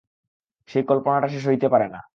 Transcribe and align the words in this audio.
সেই 0.69 0.83
কল্পনাটা 0.83 1.27
সে 1.27 1.39
সইতে 1.39 1.67
পারে 1.69 1.87
না। 1.87 2.01